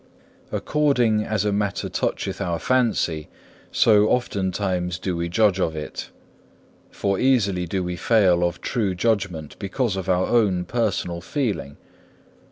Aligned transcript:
According 0.51 1.23
as 1.25 1.45
a 1.45 1.51
matter 1.53 1.87
toucheth 1.87 2.41
our 2.41 2.57
fancy, 2.57 3.29
so 3.71 4.07
oftentimes 4.07 4.97
do 4.97 5.15
we 5.15 5.29
judge 5.29 5.59
of 5.59 5.75
it; 5.75 6.09
for 6.89 7.19
easily 7.19 7.67
do 7.67 7.83
we 7.83 7.95
fail 7.95 8.43
of 8.43 8.61
true 8.61 8.95
judgment 8.95 9.59
because 9.59 9.95
of 9.95 10.09
our 10.09 10.25
own 10.25 10.65
personal 10.65 11.21
feeling. 11.21 11.77